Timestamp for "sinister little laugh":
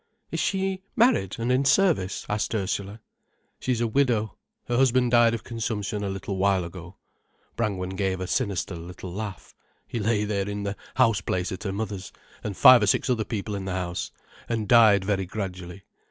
8.25-9.53